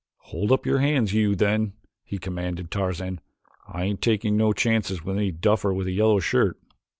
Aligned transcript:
"Hold 0.31 0.51
up 0.51 0.65
your 0.65 0.79
hands, 0.79 1.13
you, 1.13 1.35
then," 1.35 1.73
he 2.03 2.17
commanded 2.17 2.71
Tarzan. 2.71 3.21
"I 3.67 3.83
ain't 3.83 4.01
taking 4.01 4.35
no 4.35 4.51
chances 4.51 5.03
with 5.05 5.15
any 5.17 5.29
duffer 5.31 5.71
with 5.71 5.85
a 5.85 5.91
yellow 5.91 6.17
shirt." 6.19 6.57